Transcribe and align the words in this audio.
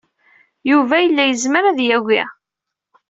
Yuba 0.71 0.95
yella 0.99 1.23
yezmer 1.25 1.63
ad 1.67 1.79
yagi. 1.87 2.23